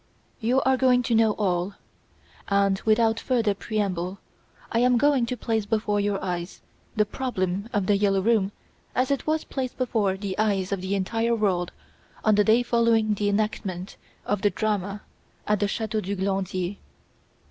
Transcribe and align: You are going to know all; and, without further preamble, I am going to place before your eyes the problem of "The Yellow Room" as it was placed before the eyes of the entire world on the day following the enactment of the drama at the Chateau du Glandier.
You 0.39 0.61
are 0.63 0.77
going 0.77 1.03
to 1.03 1.13
know 1.13 1.33
all; 1.33 1.75
and, 2.47 2.81
without 2.85 3.19
further 3.19 3.53
preamble, 3.53 4.17
I 4.71 4.79
am 4.79 4.97
going 4.97 5.27
to 5.27 5.37
place 5.37 5.67
before 5.67 5.99
your 5.99 6.19
eyes 6.23 6.63
the 6.95 7.05
problem 7.05 7.69
of 7.71 7.85
"The 7.85 7.95
Yellow 7.97 8.19
Room" 8.23 8.51
as 8.95 9.11
it 9.11 9.27
was 9.27 9.43
placed 9.43 9.77
before 9.77 10.17
the 10.17 10.35
eyes 10.39 10.71
of 10.71 10.81
the 10.81 10.95
entire 10.95 11.35
world 11.35 11.71
on 12.23 12.33
the 12.33 12.43
day 12.43 12.63
following 12.63 13.13
the 13.13 13.29
enactment 13.29 13.95
of 14.25 14.41
the 14.41 14.49
drama 14.49 15.03
at 15.45 15.59
the 15.59 15.67
Chateau 15.67 16.01
du 16.01 16.15
Glandier. 16.15 16.77